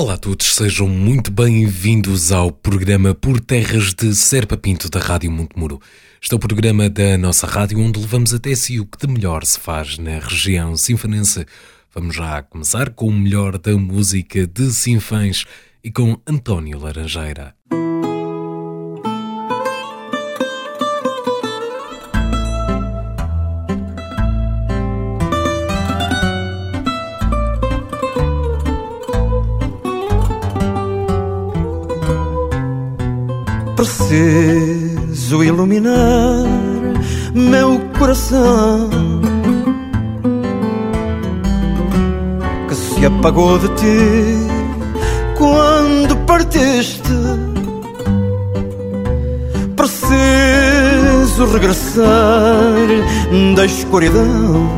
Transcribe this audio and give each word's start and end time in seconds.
Olá 0.00 0.14
a 0.14 0.16
todos, 0.16 0.54
sejam 0.54 0.86
muito 0.86 1.28
bem-vindos 1.28 2.30
ao 2.30 2.52
programa 2.52 3.16
Por 3.16 3.40
Terras 3.40 3.92
de 3.92 4.14
Serpa 4.14 4.56
Pinto 4.56 4.88
da 4.88 5.00
Rádio 5.00 5.28
Montemuro. 5.28 5.80
Este 6.22 6.32
é 6.32 6.36
o 6.36 6.38
programa 6.38 6.88
da 6.88 7.18
nossa 7.18 7.48
rádio 7.48 7.80
onde 7.80 7.98
levamos 7.98 8.32
até 8.32 8.54
si 8.54 8.78
o 8.78 8.86
que 8.86 9.04
de 9.04 9.12
melhor 9.12 9.44
se 9.44 9.58
faz 9.58 9.98
na 9.98 10.20
região 10.20 10.76
sinfanense. 10.76 11.44
Vamos 11.92 12.14
já 12.14 12.40
começar 12.42 12.90
com 12.90 13.08
o 13.08 13.12
melhor 13.12 13.58
da 13.58 13.76
música 13.76 14.46
de 14.46 14.70
Sinfãs 14.70 15.44
e 15.82 15.90
com 15.90 16.16
António 16.24 16.78
Laranjeira. 16.78 17.56
Preciso 33.78 35.44
iluminar 35.44 36.42
meu 37.32 37.78
coração 37.96 38.90
que 42.66 42.74
se 42.74 43.06
apagou 43.06 43.56
de 43.60 43.68
ti 43.76 44.48
quando 45.36 46.16
partiste. 46.26 47.12
Preciso 49.76 51.46
regressar 51.52 52.88
da 53.54 53.64
escuridão 53.64 54.68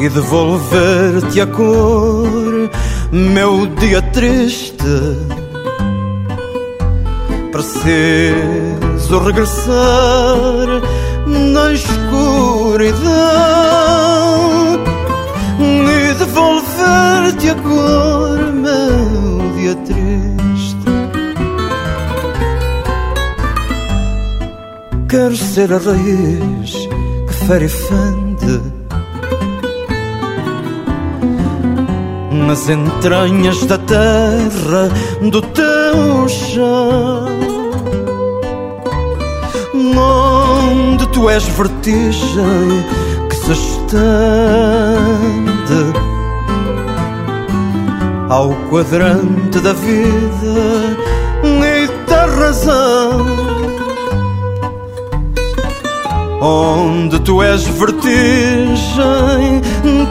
e 0.00 0.08
devolver-te 0.08 1.42
a 1.42 1.46
cor 1.46 2.55
meu 3.12 3.66
dia 3.66 4.02
triste. 4.02 4.76
Preciso 7.52 9.18
regressar 9.24 10.82
na 11.26 11.72
escuridão 11.72 13.06
e 15.60 16.14
devolver-te 16.14 17.50
a 17.50 17.54
cor, 17.54 18.52
meu 18.52 19.52
dia 19.56 19.74
triste. 19.76 20.06
Quero 25.08 25.36
ser 25.36 25.72
a 25.72 25.78
raiz 25.78 26.72
que 27.28 27.34
fere 27.46 27.68
nas 32.46 32.68
entranhas 32.68 33.64
da 33.66 33.76
terra 33.76 34.88
do 35.20 35.42
teu 35.42 36.28
chão, 36.28 37.26
onde 39.74 41.08
tu 41.08 41.28
és 41.28 41.42
vertigem 41.48 42.84
que 43.28 43.36
se 43.36 43.52
estende 43.52 43.96
ao 48.28 48.54
quadrante 48.70 49.58
da 49.58 49.72
vida 49.72 50.96
e 51.42 52.08
da 52.08 52.26
razão. 52.26 53.26
Onde 56.40 57.18
tu 57.20 57.42
és 57.42 57.66
vertigem 57.66 59.62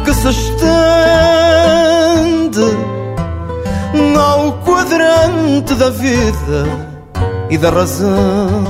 que 0.04 0.14
se 0.14 0.30
estende 0.30 1.45
ao 4.18 4.54
quadrante 4.64 5.74
da 5.76 5.90
vida 5.90 6.66
e 7.50 7.58
da 7.58 7.70
razão. 7.70 8.64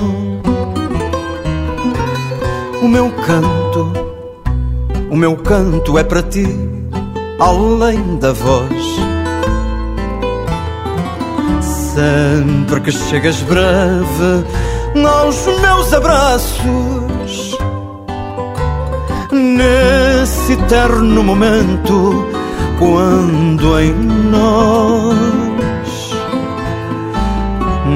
O 2.81 2.87
meu 2.87 3.11
canto, 3.11 3.93
o 5.09 5.15
meu 5.15 5.37
canto 5.37 5.97
é 5.97 6.03
para 6.03 6.23
ti, 6.23 6.47
além 7.39 8.17
da 8.17 8.31
voz. 8.31 8.85
Sempre 11.93 12.81
que 12.81 12.91
chegas 12.91 13.39
breve 13.41 14.45
aos 15.07 15.45
meus 15.61 15.93
abraços, 15.93 17.57
nesse 19.31 20.53
eterno 20.53 21.23
momento 21.23 22.34
quando 22.77 23.79
em 23.79 23.93
nós 24.29 25.15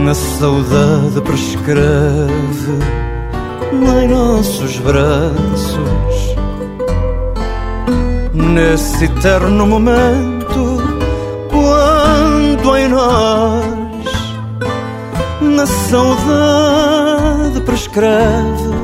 na 0.06 0.13
saudade 0.13 1.22
prescreve 1.22 2.79
em 3.73 4.07
nossos 4.07 4.78
braços. 4.79 6.35
Nesse 8.34 9.06
eterno 9.06 9.68
momento 9.68 10.78
quando 11.50 12.78
em 12.78 12.88
nós 12.88 13.66
na 15.41 15.66
saudade 15.66 17.62
prescreve 17.66 18.79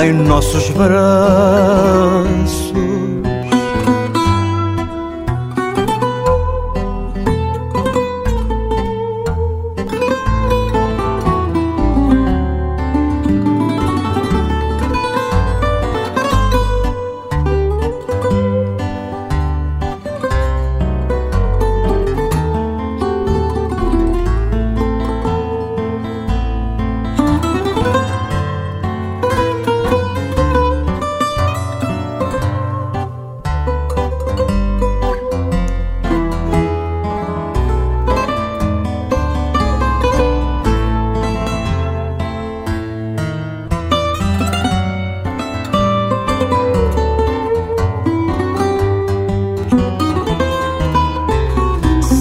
em 0.00 0.12
nossos 0.12 0.70
braços 0.70 2.57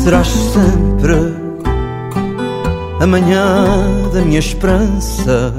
serás 0.07 0.27
sempre 0.29 1.35
a 3.01 3.05
manhã 3.05 3.65
da 4.13 4.21
minha 4.21 4.39
esperança. 4.39 5.53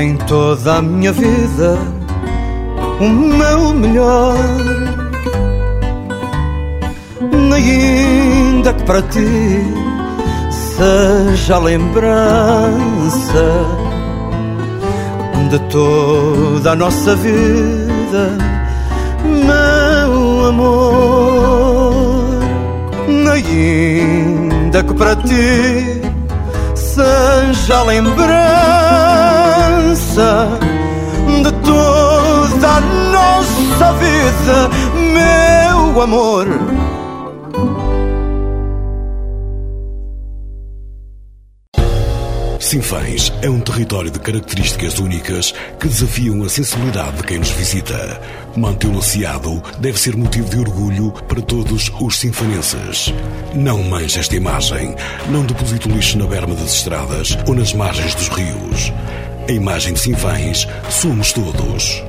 Em 0.00 0.16
toda 0.16 0.76
a 0.76 0.82
minha 0.82 1.12
vida, 1.12 1.76
o 2.98 3.04
meu 3.06 3.74
melhor. 3.74 4.38
Ainda 7.54 8.72
que 8.72 8.84
para 8.84 9.02
ti 9.02 9.60
seja 10.50 11.56
a 11.56 11.58
lembrança 11.58 13.44
de 15.50 15.58
toda 15.68 16.72
a 16.72 16.76
nossa 16.76 17.14
vida. 17.14 18.55
Amor, 20.48 22.38
ainda 23.32 24.84
que 24.84 24.94
para 24.94 25.16
ti 25.16 26.00
seja 26.74 27.78
a 27.78 27.82
lembrança 27.82 28.28
de 31.42 31.52
toda 31.64 32.68
a 32.68 32.80
nossa 33.10 33.92
vida, 33.94 34.70
meu 35.12 36.00
amor. 36.00 36.46
Sinfãs 42.66 43.32
é 43.42 43.48
um 43.48 43.60
território 43.60 44.10
de 44.10 44.18
características 44.18 44.98
únicas 44.98 45.54
que 45.78 45.86
desafiam 45.86 46.42
a 46.42 46.48
sensibilidade 46.48 47.18
de 47.18 47.22
quem 47.22 47.38
nos 47.38 47.50
visita. 47.50 48.20
Mantê-lo 48.56 48.98
aciado 48.98 49.62
deve 49.78 49.96
ser 49.96 50.16
motivo 50.16 50.50
de 50.50 50.58
orgulho 50.58 51.12
para 51.28 51.40
todos 51.40 51.92
os 52.00 52.18
sinfanenses. 52.18 53.14
Não 53.54 53.84
manche 53.84 54.18
esta 54.18 54.34
imagem. 54.34 54.96
Não 55.30 55.46
deposite 55.46 55.86
o 55.86 55.92
lixo 55.92 56.18
na 56.18 56.26
berma 56.26 56.56
das 56.56 56.74
estradas 56.74 57.38
ou 57.46 57.54
nas 57.54 57.72
margens 57.72 58.16
dos 58.16 58.26
rios. 58.26 58.92
A 59.48 59.52
imagem 59.52 59.92
de 59.92 60.00
Sinfãs 60.00 60.66
somos 60.90 61.32
todos. 61.32 62.02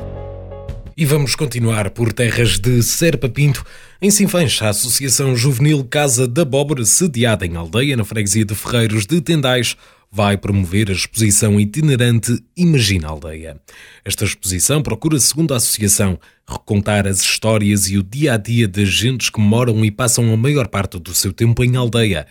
E 0.97 1.05
vamos 1.05 1.35
continuar 1.35 1.91
por 1.91 2.11
terras 2.11 2.57
de 2.57 2.81
Serpa 2.81 3.29
Pinto. 3.29 3.63
Em 4.01 4.09
Sinfãs, 4.09 4.59
a 4.63 4.69
Associação 4.69 5.35
Juvenil 5.35 5.83
Casa 5.83 6.27
da 6.27 6.41
Abóbora, 6.41 6.83
sediada 6.83 7.45
em 7.45 7.55
aldeia 7.55 7.95
na 7.95 8.03
freguesia 8.03 8.43
de 8.43 8.55
Ferreiros 8.55 9.05
de 9.05 9.21
Tendais, 9.21 9.77
vai 10.11 10.37
promover 10.37 10.89
a 10.89 10.93
exposição 10.93 11.59
itinerante 11.59 12.41
Imagina 12.55 13.09
Aldeia. 13.09 13.59
Esta 14.03 14.25
exposição 14.25 14.81
procura, 14.81 15.19
segundo 15.19 15.53
a 15.53 15.57
associação, 15.57 16.19
recontar 16.47 17.05
as 17.05 17.21
histórias 17.21 17.89
e 17.89 17.97
o 17.97 18.03
dia 18.03 18.33
a 18.33 18.37
dia 18.37 18.67
das 18.67 18.87
gentes 18.87 19.29
que 19.29 19.39
moram 19.39 19.83
e 19.83 19.91
passam 19.91 20.33
a 20.33 20.37
maior 20.37 20.67
parte 20.67 20.99
do 20.99 21.13
seu 21.13 21.33
tempo 21.33 21.63
em 21.63 21.75
aldeia 21.75 22.25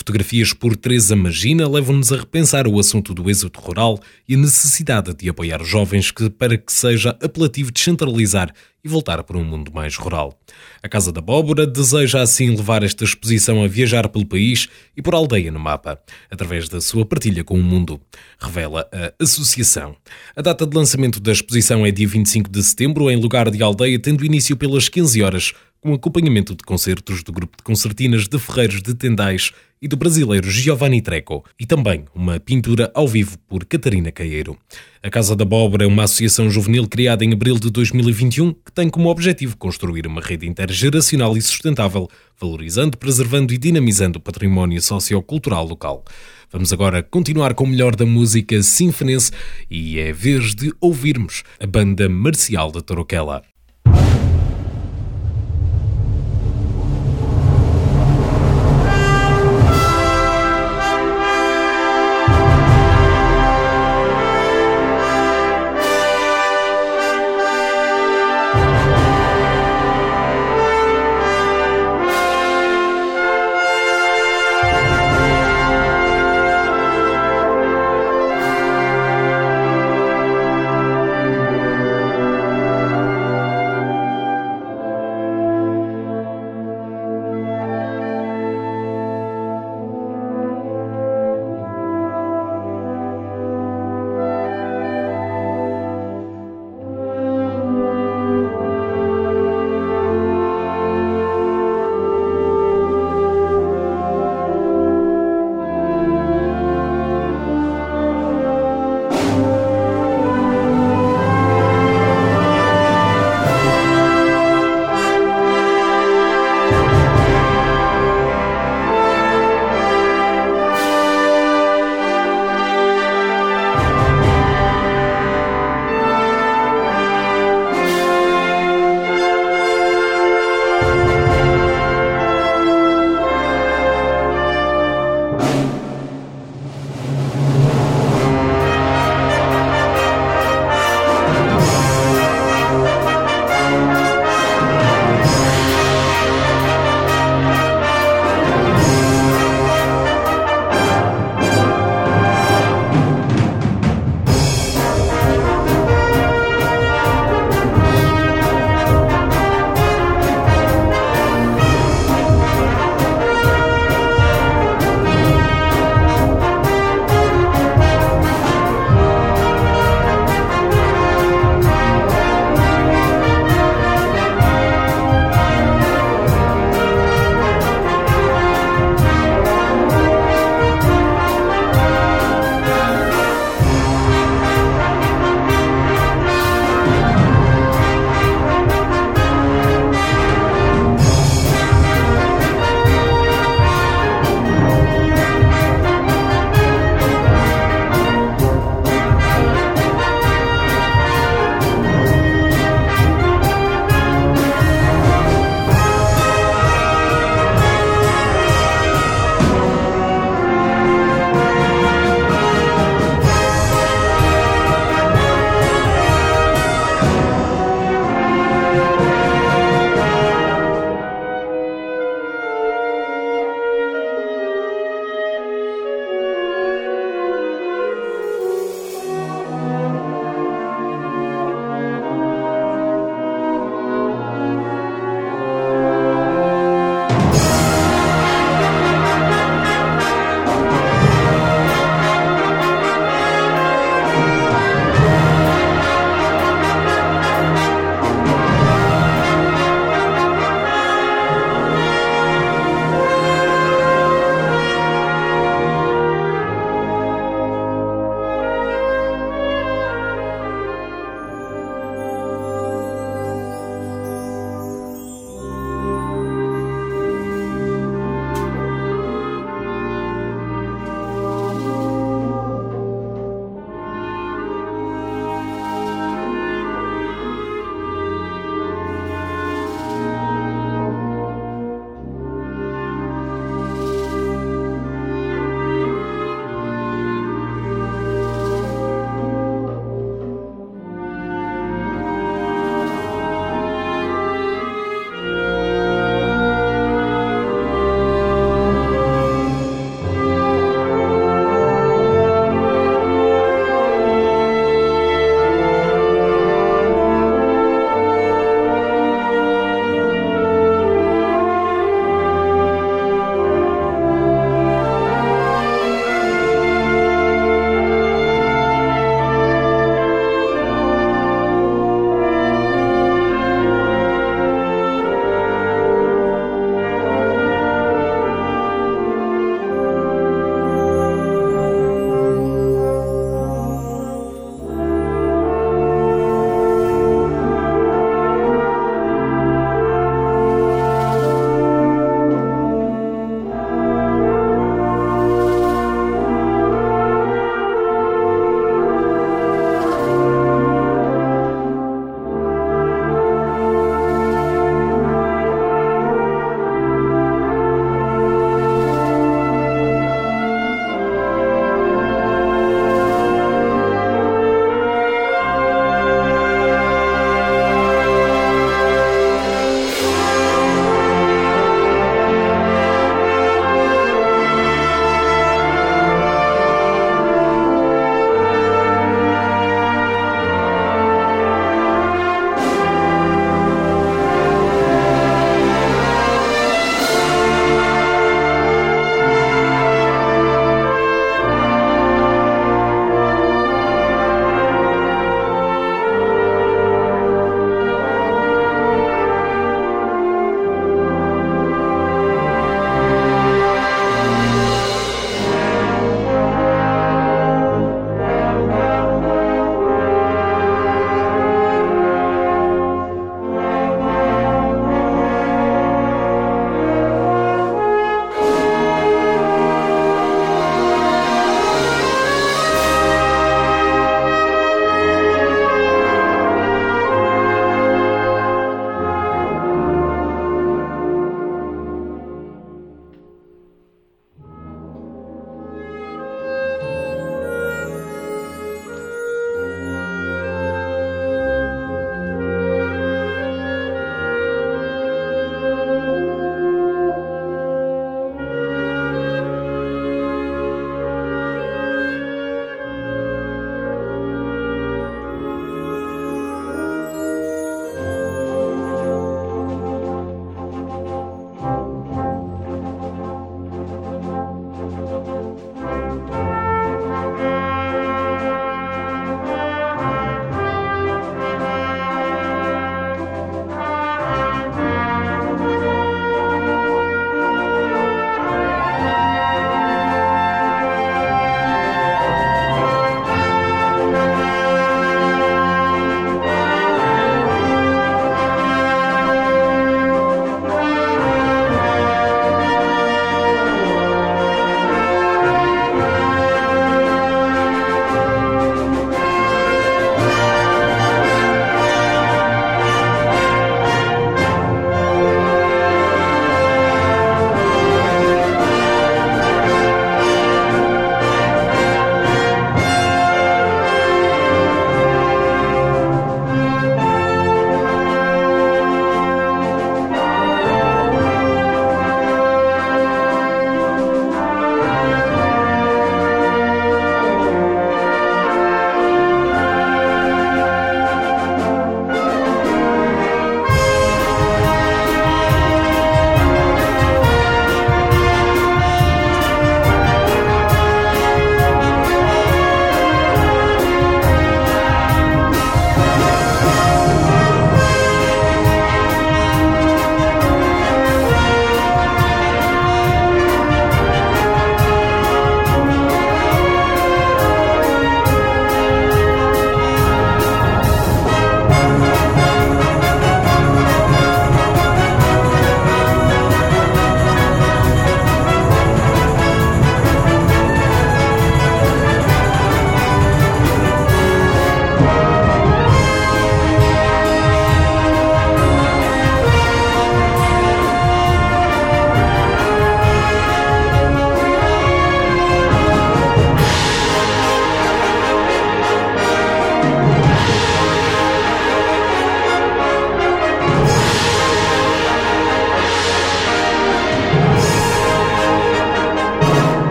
Fotografias 0.00 0.54
por 0.54 0.74
Teresa 0.78 1.14
Magina 1.14 1.68
levam-nos 1.68 2.10
a 2.10 2.16
repensar 2.16 2.66
o 2.66 2.80
assunto 2.80 3.12
do 3.12 3.28
êxodo 3.28 3.60
rural 3.60 4.00
e 4.26 4.34
a 4.34 4.38
necessidade 4.38 5.12
de 5.12 5.28
apoiar 5.28 5.60
os 5.60 5.68
jovens 5.68 6.10
que, 6.10 6.30
para 6.30 6.56
que 6.56 6.72
seja 6.72 7.10
apelativo 7.22 7.70
descentralizar 7.70 8.50
e 8.82 8.88
voltar 8.88 9.22
para 9.22 9.36
um 9.36 9.44
mundo 9.44 9.70
mais 9.70 9.98
rural. 9.98 10.40
A 10.82 10.88
Casa 10.88 11.12
da 11.12 11.18
Abóbora 11.18 11.66
deseja 11.66 12.22
assim 12.22 12.48
levar 12.56 12.82
esta 12.82 13.04
exposição 13.04 13.62
a 13.62 13.68
viajar 13.68 14.08
pelo 14.08 14.24
país 14.24 14.70
e 14.96 15.02
por 15.02 15.14
aldeia 15.14 15.52
no 15.52 15.60
mapa, 15.60 16.00
através 16.30 16.66
da 16.66 16.80
sua 16.80 17.04
partilha 17.04 17.44
com 17.44 17.60
o 17.60 17.62
mundo, 17.62 18.00
revela 18.40 18.88
a 18.90 19.12
associação. 19.22 19.94
A 20.34 20.40
data 20.40 20.66
de 20.66 20.74
lançamento 20.74 21.20
da 21.20 21.30
exposição 21.30 21.84
é 21.84 21.90
dia 21.90 22.08
25 22.08 22.48
de 22.48 22.62
setembro, 22.62 23.10
em 23.10 23.16
lugar 23.16 23.50
de 23.50 23.62
aldeia, 23.62 23.98
tendo 23.98 24.24
início 24.24 24.56
pelas 24.56 24.88
15 24.88 25.22
horas, 25.22 25.52
com 25.78 25.92
acompanhamento 25.92 26.54
de 26.54 26.64
concertos 26.64 27.22
do 27.22 27.32
grupo 27.32 27.58
de 27.58 27.62
concertinas 27.62 28.28
de 28.28 28.38
Ferreiros 28.38 28.82
de 28.82 28.94
Tendais 28.94 29.52
e 29.82 29.88
do 29.88 29.96
brasileiro 29.96 30.50
Giovanni 30.50 31.00
Treco, 31.00 31.42
e 31.58 31.64
também 31.64 32.04
uma 32.14 32.38
pintura 32.38 32.90
ao 32.94 33.08
vivo 33.08 33.38
por 33.48 33.64
Catarina 33.64 34.12
Caeiro. 34.12 34.58
A 35.02 35.08
Casa 35.08 35.34
da 35.34 35.42
Abóbora 35.42 35.84
é 35.84 35.86
uma 35.86 36.04
associação 36.04 36.50
juvenil 36.50 36.86
criada 36.86 37.24
em 37.24 37.32
abril 37.32 37.58
de 37.58 37.70
2021 37.70 38.52
que 38.52 38.72
tem 38.72 38.90
como 38.90 39.08
objetivo 39.08 39.56
construir 39.56 40.06
uma 40.06 40.20
rede 40.20 40.46
intergeracional 40.46 41.34
e 41.34 41.40
sustentável, 41.40 42.08
valorizando, 42.38 42.98
preservando 42.98 43.54
e 43.54 43.58
dinamizando 43.58 44.18
o 44.18 44.22
património 44.22 44.82
sociocultural 44.82 45.66
local. 45.66 46.04
Vamos 46.52 46.72
agora 46.72 47.02
continuar 47.02 47.54
com 47.54 47.64
o 47.64 47.68
melhor 47.68 47.96
da 47.96 48.04
música 48.04 48.62
sinfonense 48.62 49.30
e 49.70 49.98
é 49.98 50.12
vez 50.12 50.54
de 50.54 50.74
ouvirmos 50.80 51.42
a 51.58 51.66
banda 51.66 52.06
marcial 52.06 52.70
da 52.70 52.82
Toroquela. 52.82 53.42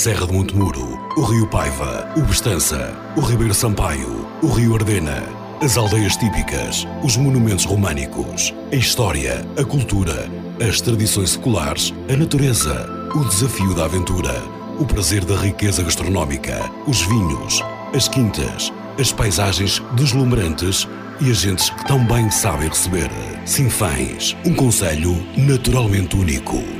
Serra 0.00 0.26
de 0.26 0.32
Montemuro, 0.32 0.98
o 1.14 1.20
Rio 1.20 1.46
Paiva, 1.46 2.10
o 2.16 2.22
Bestança, 2.22 2.98
o 3.18 3.20
Ribeiro 3.20 3.52
Sampaio, 3.52 4.26
o 4.42 4.46
Rio 4.46 4.74
Ardena, 4.74 5.22
as 5.60 5.76
aldeias 5.76 6.16
típicas, 6.16 6.88
os 7.02 7.18
monumentos 7.18 7.66
românicos, 7.66 8.54
a 8.72 8.76
história, 8.76 9.44
a 9.58 9.62
cultura, 9.62 10.26
as 10.66 10.80
tradições 10.80 11.32
seculares, 11.32 11.92
a 12.08 12.16
natureza, 12.16 12.88
o 13.14 13.22
desafio 13.26 13.74
da 13.74 13.84
aventura, 13.84 14.42
o 14.78 14.86
prazer 14.86 15.22
da 15.22 15.36
riqueza 15.36 15.82
gastronómica, 15.82 16.70
os 16.86 17.02
vinhos, 17.02 17.62
as 17.94 18.08
quintas, 18.08 18.72
as 18.98 19.12
paisagens 19.12 19.82
deslumbrantes 19.92 20.88
e 21.20 21.30
as 21.30 21.36
gentes 21.36 21.68
que 21.68 21.84
tão 21.84 22.02
bem 22.06 22.30
sabem 22.30 22.70
receber. 22.70 23.10
Sinfãs, 23.44 24.34
um 24.46 24.54
conselho 24.54 25.22
naturalmente 25.36 26.16
único. 26.16 26.79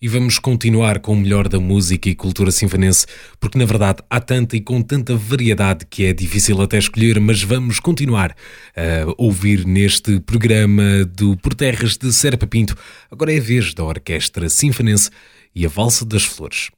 E 0.00 0.06
vamos 0.06 0.38
continuar 0.38 1.00
com 1.00 1.12
o 1.12 1.16
melhor 1.16 1.48
da 1.48 1.58
música 1.58 2.08
e 2.08 2.14
cultura 2.14 2.52
sinfonense, 2.52 3.04
porque 3.40 3.58
na 3.58 3.64
verdade 3.64 4.00
há 4.08 4.20
tanta 4.20 4.56
e 4.56 4.60
com 4.60 4.80
tanta 4.80 5.16
variedade 5.16 5.84
que 5.90 6.04
é 6.04 6.12
difícil 6.12 6.60
até 6.62 6.78
escolher, 6.78 7.18
mas 7.18 7.42
vamos 7.42 7.80
continuar 7.80 8.36
a 8.76 9.12
ouvir 9.16 9.66
neste 9.66 10.20
programa 10.20 11.04
do 11.04 11.36
Por 11.38 11.52
Terras 11.52 11.96
de 11.96 12.12
Serpa 12.12 12.46
Pinto. 12.46 12.76
Agora 13.10 13.32
é 13.32 13.38
a 13.38 13.42
vez 13.42 13.74
da 13.74 13.82
Orquestra 13.82 14.48
Sinfonense 14.48 15.10
e 15.52 15.66
a 15.66 15.68
Valsa 15.68 16.04
das 16.04 16.24
Flores. 16.24 16.70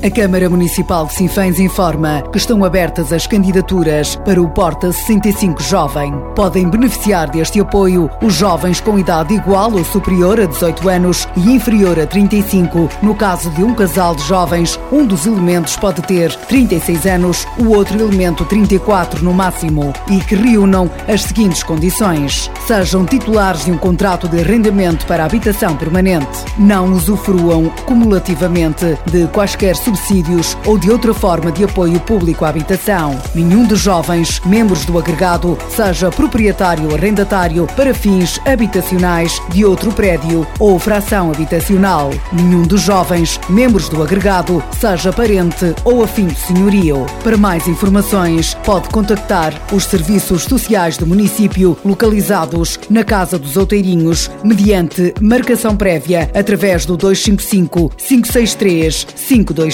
A 0.00 0.08
Câmara 0.08 0.48
Municipal 0.48 1.06
de 1.06 1.14
Sinfãs 1.14 1.58
informa 1.58 2.22
que 2.30 2.38
estão 2.38 2.64
abertas 2.64 3.12
as 3.12 3.26
candidaturas 3.26 4.14
para 4.14 4.40
o 4.40 4.48
Porta 4.48 4.92
65 4.92 5.60
Jovem. 5.60 6.14
Podem 6.36 6.70
beneficiar 6.70 7.28
deste 7.28 7.58
apoio 7.58 8.08
os 8.22 8.32
jovens 8.32 8.80
com 8.80 8.96
idade 8.96 9.34
igual 9.34 9.72
ou 9.72 9.84
superior 9.84 10.38
a 10.38 10.44
18 10.44 10.88
anos 10.88 11.26
e 11.36 11.50
inferior 11.50 11.98
a 11.98 12.06
35. 12.06 12.88
No 13.02 13.12
caso 13.12 13.50
de 13.50 13.64
um 13.64 13.74
casal 13.74 14.14
de 14.14 14.22
jovens, 14.22 14.78
um 14.92 15.04
dos 15.04 15.26
elementos 15.26 15.76
pode 15.76 16.00
ter 16.02 16.32
36 16.32 17.04
anos, 17.04 17.44
o 17.58 17.70
outro 17.74 18.00
elemento 18.00 18.44
34 18.44 19.24
no 19.24 19.34
máximo 19.34 19.92
e 20.08 20.20
que 20.20 20.36
reúnam 20.36 20.88
as 21.08 21.22
seguintes 21.22 21.64
condições: 21.64 22.48
sejam 22.68 23.04
titulares 23.04 23.64
de 23.64 23.72
um 23.72 23.78
contrato 23.78 24.28
de 24.28 24.38
arrendamento 24.38 25.04
para 25.06 25.24
habitação 25.24 25.76
permanente, 25.76 26.44
não 26.56 26.92
usufruam 26.92 27.68
cumulativamente 27.84 28.96
de 29.06 29.26
quaisquer 29.26 29.74
subsídios 29.88 30.54
ou 30.66 30.78
de 30.78 30.90
outra 30.90 31.14
forma 31.14 31.50
de 31.50 31.64
apoio 31.64 31.98
público 32.00 32.44
à 32.44 32.50
habitação. 32.50 33.18
Nenhum 33.34 33.64
dos 33.64 33.80
jovens, 33.80 34.38
membros 34.44 34.84
do 34.84 34.98
agregado, 34.98 35.56
seja 35.74 36.10
proprietário 36.10 36.88
ou 36.88 36.94
arrendatário 36.94 37.66
para 37.74 37.94
fins 37.94 38.38
habitacionais 38.44 39.40
de 39.48 39.64
outro 39.64 39.90
prédio 39.90 40.46
ou 40.58 40.78
fração 40.78 41.30
habitacional. 41.32 42.10
Nenhum 42.30 42.62
dos 42.62 42.82
jovens, 42.82 43.40
membros 43.48 43.88
do 43.88 44.02
agregado, 44.02 44.62
seja 44.78 45.10
parente 45.10 45.74
ou 45.84 46.04
afim 46.04 46.26
do 46.26 46.36
senhorio. 46.36 47.06
Para 47.24 47.38
mais 47.38 47.66
informações, 47.66 48.54
pode 48.66 48.90
contactar 48.90 49.54
os 49.72 49.84
serviços 49.84 50.42
sociais 50.44 50.98
do 50.98 51.06
município 51.06 51.78
localizados 51.82 52.78
na 52.90 53.02
Casa 53.02 53.38
dos 53.38 53.56
Outeirinhos 53.56 54.30
mediante 54.44 55.14
marcação 55.18 55.74
prévia 55.74 56.30
através 56.34 56.84
do 56.84 56.96
255 56.96 57.90
563 57.96 59.06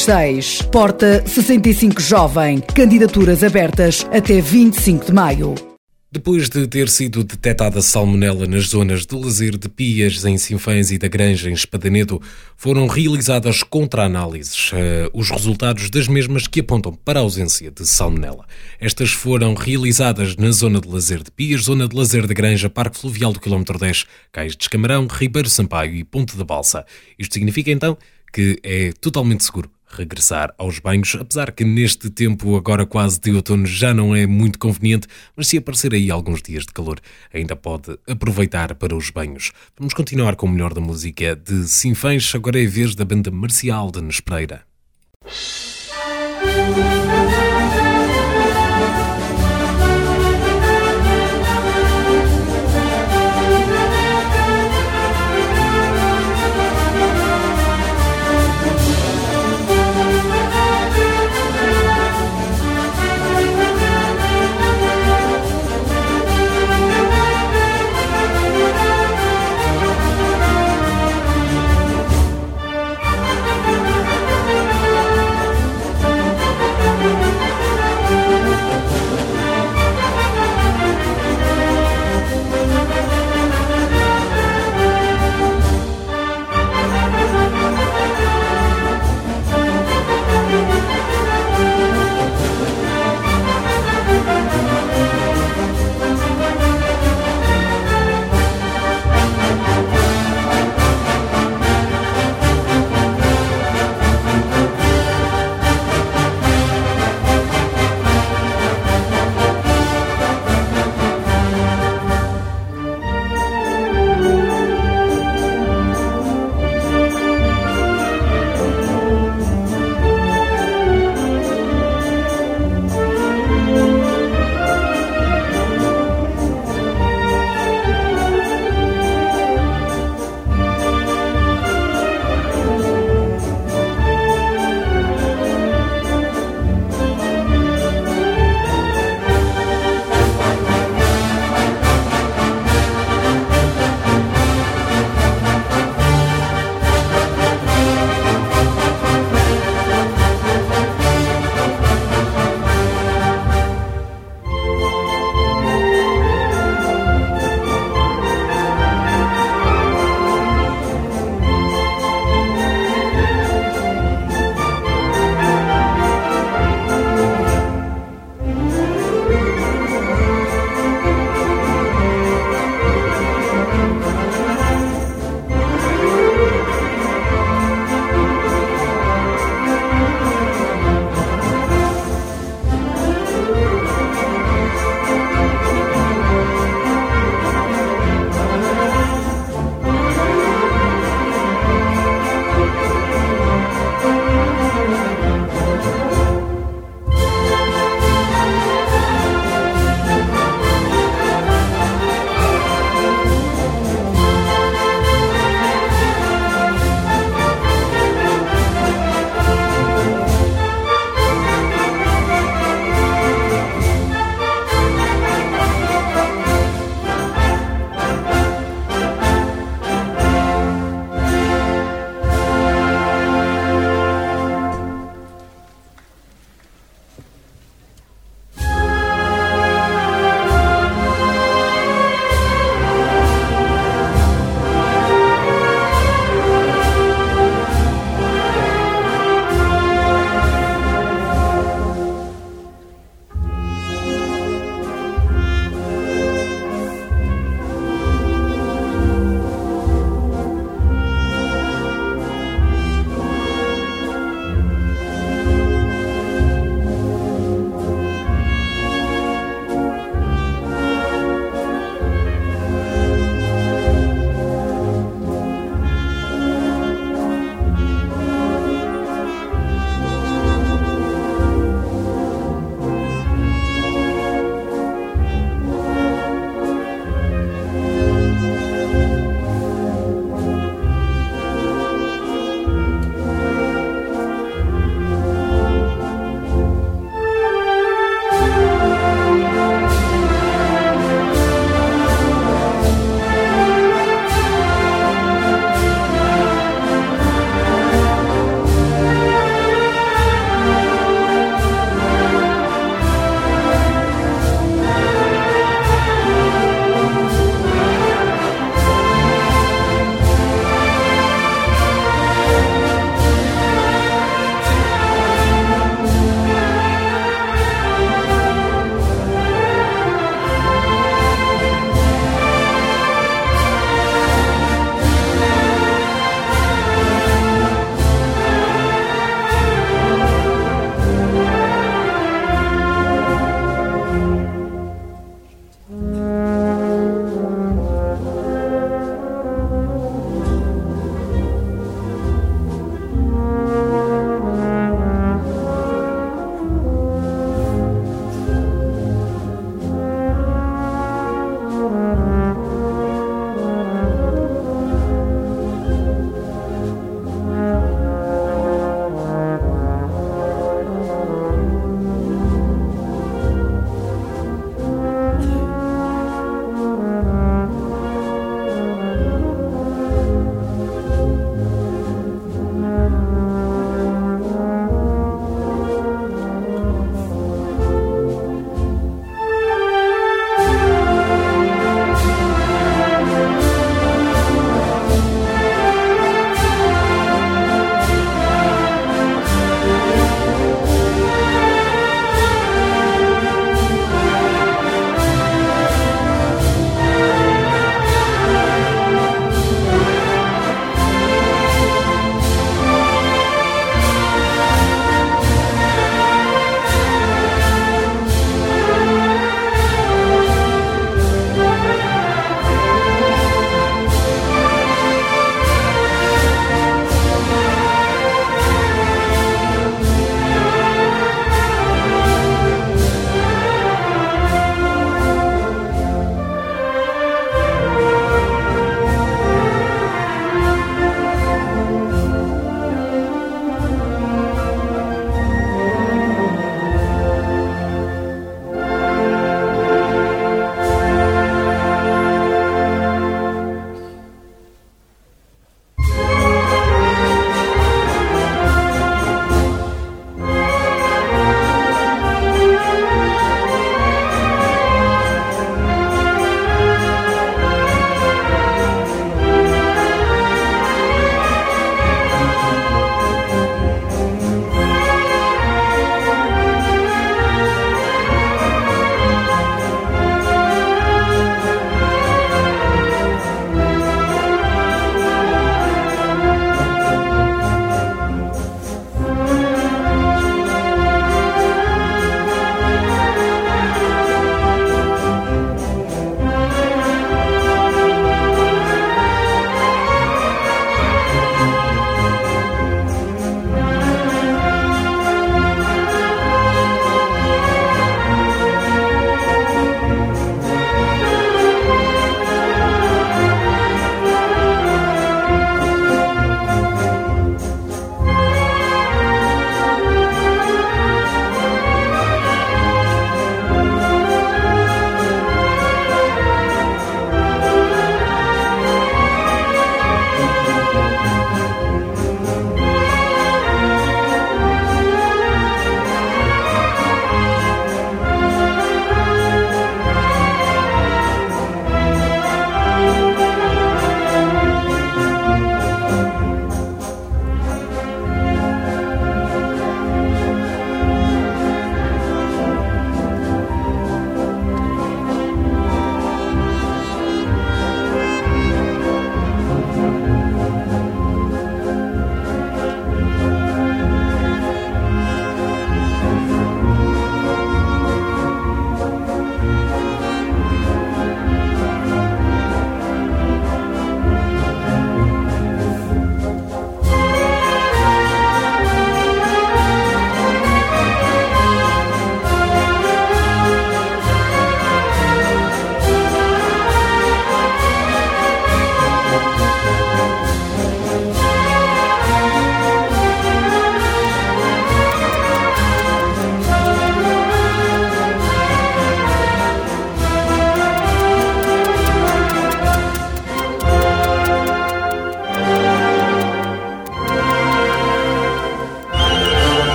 526. 0.00 0.62
Porta 0.72 1.22
65 1.26 2.00
Jovem. 2.00 2.60
Candidaturas 2.74 3.44
abertas 3.44 4.06
até 4.10 4.40
25 4.40 5.06
de 5.06 5.12
maio. 5.12 5.54
Depois 6.10 6.48
de 6.48 6.66
ter 6.66 6.88
sido 6.88 7.22
detectada 7.22 7.80
salmonela 7.82 8.46
nas 8.46 8.68
zonas 8.68 9.06
de 9.06 9.14
lazer 9.14 9.56
de 9.56 9.68
Pias, 9.68 10.24
em 10.24 10.36
Sinfãs 10.38 10.90
e 10.90 10.98
da 10.98 11.06
Granja, 11.06 11.50
em 11.50 11.52
Espadanedo, 11.52 12.20
foram 12.56 12.86
realizadas 12.86 13.62
contra-análises. 13.62 14.72
Uh, 14.72 15.10
os 15.12 15.30
resultados 15.30 15.88
das 15.90 16.08
mesmas 16.08 16.48
que 16.48 16.60
apontam 16.60 16.92
para 16.92 17.20
a 17.20 17.22
ausência 17.22 17.70
de 17.70 17.86
salmonela. 17.86 18.46
Estas 18.80 19.10
foram 19.10 19.54
realizadas 19.54 20.34
na 20.34 20.50
zona 20.50 20.80
de 20.80 20.88
lazer 20.88 21.22
de 21.22 21.30
Pias, 21.30 21.62
zona 21.62 21.86
de 21.86 21.94
lazer 21.94 22.26
da 22.26 22.34
Granja, 22.34 22.70
Parque 22.70 22.98
Fluvial 22.98 23.32
do 23.32 23.38
Quilómetro 23.40 23.78
10, 23.78 24.06
Cais 24.32 24.56
de 24.56 24.64
Escamarão, 24.64 25.06
Ribeiro 25.06 25.48
Sampaio 25.48 25.94
e 25.94 26.02
Ponte 26.02 26.36
da 26.36 26.44
Balsa. 26.44 26.84
Isto 27.18 27.34
significa 27.34 27.70
então 27.70 27.96
que 28.32 28.58
é 28.62 28.92
totalmente 29.00 29.44
seguro 29.44 29.70
regressar 29.90 30.54
aos 30.56 30.78
banhos, 30.78 31.16
apesar 31.18 31.52
que 31.52 31.64
neste 31.64 32.10
tempo, 32.10 32.56
agora 32.56 32.86
quase 32.86 33.20
de 33.20 33.30
outono, 33.32 33.66
já 33.66 33.92
não 33.92 34.14
é 34.14 34.26
muito 34.26 34.58
conveniente, 34.58 35.06
mas 35.36 35.48
se 35.48 35.58
aparecer 35.58 35.92
aí 35.94 36.10
alguns 36.10 36.42
dias 36.42 36.64
de 36.64 36.72
calor, 36.72 37.00
ainda 37.32 37.56
pode 37.56 37.98
aproveitar 38.08 38.74
para 38.74 38.94
os 38.94 39.10
banhos. 39.10 39.52
Vamos 39.78 39.94
continuar 39.94 40.36
com 40.36 40.46
o 40.46 40.50
melhor 40.50 40.72
da 40.72 40.80
música 40.80 41.36
de 41.36 41.68
Sinfãs, 41.68 42.32
agora 42.34 42.60
é 42.60 42.66
a 42.66 42.70
vez 42.70 42.94
da 42.94 43.04
banda 43.04 43.30
marcial 43.30 43.90
de 43.90 44.00
Nespreira. 44.00 44.62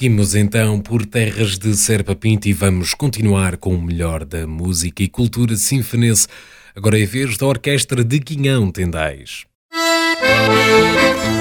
Seguimos 0.00 0.34
então 0.34 0.80
por 0.80 1.04
terras 1.04 1.58
de 1.58 1.76
Serpa 1.76 2.14
Pinto 2.14 2.48
e 2.48 2.54
vamos 2.54 2.94
continuar 2.94 3.58
com 3.58 3.74
o 3.74 3.82
melhor 3.82 4.24
da 4.24 4.46
música 4.46 5.02
e 5.02 5.08
cultura 5.08 5.54
sinfonense. 5.56 6.26
Agora 6.74 6.98
é 6.98 7.04
vez 7.04 7.36
da 7.36 7.44
Orquestra 7.44 8.02
de 8.02 8.18
Guinhão 8.18 8.72
Tendais. 8.72 9.44
Um 9.74 11.39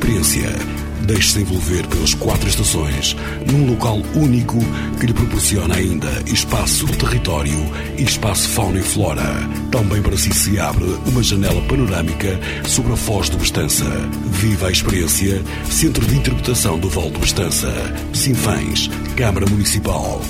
experiência 0.00 0.80
Deixe-se 1.06 1.40
envolver 1.40 1.86
pelas 1.88 2.14
quatro 2.14 2.46
estações, 2.46 3.16
num 3.50 3.70
local 3.70 3.96
único 4.14 4.58
que 4.98 5.06
lhe 5.06 5.14
proporciona 5.14 5.74
ainda 5.74 6.08
espaço, 6.26 6.86
território 6.98 7.58
e 7.96 8.02
espaço 8.02 8.48
fauna 8.50 8.78
e 8.78 8.82
flora. 8.82 9.24
Também 9.72 10.02
para 10.02 10.16
si 10.16 10.32
se 10.32 10.60
abre 10.60 10.84
uma 11.06 11.22
janela 11.22 11.60
panorâmica 11.62 12.38
sobre 12.68 12.92
a 12.92 12.96
Foz 12.96 13.30
do 13.30 13.38
Bestança. 13.38 13.86
Viva 14.30 14.68
a 14.68 14.70
experiência 14.70 15.42
Centro 15.70 16.04
de 16.06 16.16
Interpretação 16.16 16.78
do 16.78 16.88
Val 16.88 17.10
do 17.10 17.18
Bestança. 17.18 17.72
Sinfãs, 18.12 18.88
Câmara 19.16 19.46
Municipal. 19.46 20.20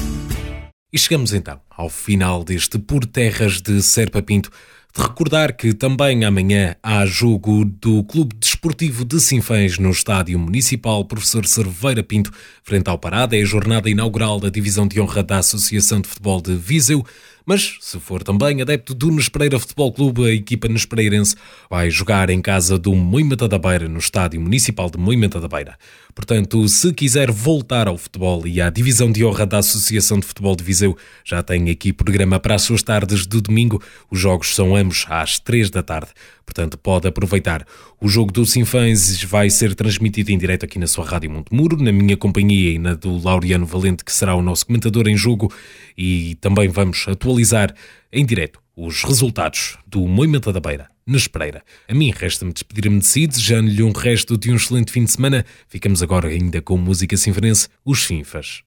E 0.92 0.98
chegamos 0.98 1.34
então 1.34 1.60
ao 1.68 1.90
final 1.90 2.42
deste 2.42 2.78
Por 2.78 3.04
Terras 3.04 3.60
de 3.60 3.82
Serpa 3.82 4.22
Pinto. 4.22 4.50
De 4.92 5.02
recordar 5.02 5.56
que 5.56 5.72
também 5.72 6.24
amanhã 6.24 6.74
há 6.82 7.06
jogo 7.06 7.64
do 7.64 8.02
Clube 8.02 8.34
Desportivo 8.34 9.04
de 9.04 9.20
Sinfãs 9.20 9.78
no 9.78 9.90
Estádio 9.90 10.36
Municipal 10.36 11.04
Professor 11.04 11.46
Cerveira 11.46 12.02
Pinto, 12.02 12.32
frente 12.64 12.88
ao 12.88 12.98
Parada. 12.98 13.36
É 13.36 13.40
a 13.40 13.44
jornada 13.44 13.88
inaugural 13.88 14.40
da 14.40 14.48
Divisão 14.48 14.88
de 14.88 15.00
Honra 15.00 15.22
da 15.22 15.38
Associação 15.38 16.00
de 16.00 16.08
Futebol 16.08 16.40
de 16.40 16.56
Viseu. 16.56 17.06
Mas, 17.46 17.78
se 17.80 17.98
for 18.00 18.22
também 18.22 18.60
adepto 18.60 18.92
do 18.92 19.10
Nespereira 19.10 19.58
Futebol 19.58 19.92
Clube, 19.92 20.24
a 20.24 20.34
equipa 20.34 20.68
nespereirense 20.68 21.36
vai 21.68 21.88
jogar 21.88 22.28
em 22.28 22.42
casa 22.42 22.78
do 22.78 22.94
Moimenta 22.94 23.48
da 23.48 23.58
Beira, 23.58 23.88
no 23.88 23.98
Estádio 23.98 24.40
Municipal 24.40 24.90
de 24.90 24.98
Moimenta 24.98 25.40
da 25.40 25.48
Beira. 25.48 25.78
Portanto, 26.14 26.66
se 26.68 26.92
quiser 26.92 27.30
voltar 27.30 27.88
ao 27.88 27.96
futebol 27.96 28.46
e 28.46 28.60
à 28.60 28.70
divisão 28.70 29.10
de 29.10 29.24
honra 29.24 29.46
da 29.46 29.58
Associação 29.58 30.18
de 30.18 30.26
Futebol 30.26 30.54
de 30.56 30.64
Viseu, 30.64 30.96
já 31.24 31.42
tem 31.42 31.70
aqui 31.70 31.92
programa 31.92 32.38
para 32.38 32.54
as 32.54 32.62
suas 32.62 32.82
tardes 32.82 33.26
de 33.26 33.40
domingo. 33.40 33.82
Os 34.10 34.18
jogos 34.18 34.54
são 34.54 34.74
ambos 34.76 35.06
às 35.08 35.38
três 35.38 35.70
da 35.70 35.82
tarde. 35.82 36.10
Portanto, 36.44 36.76
pode 36.76 37.06
aproveitar. 37.06 37.64
O 38.00 38.08
jogo 38.08 38.32
do 38.32 38.44
Sinfãs 38.44 39.22
vai 39.22 39.48
ser 39.48 39.74
transmitido 39.74 40.32
em 40.32 40.38
direto 40.38 40.64
aqui 40.64 40.78
na 40.78 40.86
sua 40.86 41.04
Rádio 41.04 41.30
Montemuro, 41.30 41.80
na 41.80 41.92
minha 41.92 42.16
companhia 42.16 42.72
e 42.72 42.78
na 42.78 42.94
do 42.94 43.22
Laureano 43.22 43.64
Valente, 43.66 44.04
que 44.04 44.12
será 44.12 44.34
o 44.34 44.42
nosso 44.42 44.66
comentador 44.66 45.06
em 45.06 45.16
jogo. 45.16 45.52
E 45.96 46.34
também 46.40 46.68
vamos 46.68 47.06
atualizar 47.06 47.72
em 48.12 48.26
direto 48.26 48.60
os 48.76 49.04
resultados 49.04 49.76
do 49.86 50.08
Moimenta 50.08 50.52
da 50.52 50.58
Beira, 50.58 50.88
na 51.10 51.18
Espereira. 51.18 51.62
A 51.88 51.94
mim 51.94 52.12
resta-me 52.16 52.52
despedir-me 52.52 53.00
de 53.00 53.06
si, 53.06 53.26
desejando-lhe 53.26 53.82
um 53.82 53.92
resto 53.92 54.38
de 54.38 54.50
um 54.50 54.56
excelente 54.56 54.92
fim 54.92 55.04
de 55.04 55.10
semana. 55.10 55.44
Ficamos 55.68 56.02
agora 56.02 56.28
ainda 56.28 56.62
com 56.62 56.76
música 56.76 57.16
sinfonense, 57.16 57.68
os 57.84 58.04
Finfas. 58.04 58.62